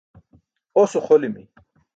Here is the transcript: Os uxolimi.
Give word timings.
Os 0.81 0.91
uxolimi. 0.99 1.43